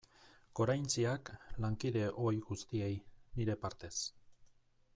Goraintziak 0.59 1.29
lankide 1.65 2.03
ohi 2.25 2.41
guztiei 2.47 2.91
nire 3.41 3.57
partez. 3.67 3.95